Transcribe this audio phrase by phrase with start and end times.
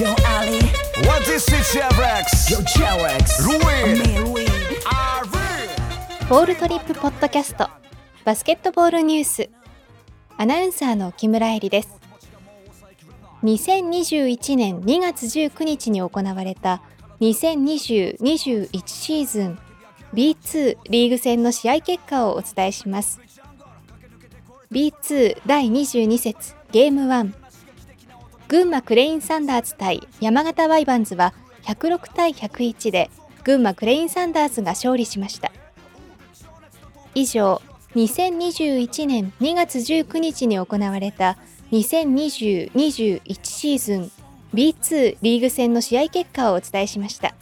[0.00, 0.60] Yo Ali.
[1.06, 2.48] What is it, Chevrex?
[2.48, 4.00] Yo Cherex Ruin.
[4.24, 4.46] Louis
[6.26, 7.68] ボールトリップポッドキャスト。
[8.24, 9.50] バスケットボールニュース。
[10.38, 12.00] アナウンサーの木村恵里です。
[13.42, 16.80] 2021年2月19日に行われた
[17.20, 19.58] 2020-21シーズン
[20.14, 23.20] B2 リーグ戦の試合結果をお伝えします。
[24.72, 27.49] B2 第22節ゲーム1
[28.50, 33.08] 群馬クレインサンダーズ対山形ワイバンズは106対101で
[33.44, 35.52] 群馬クレインサンダーズが勝利しました
[37.14, 37.62] 以上
[37.94, 41.38] 2021年2月19日に行われた
[41.70, 44.10] 2020-21シーズン
[44.52, 47.36] B2 リーグ戦の試合結果をお伝えしました。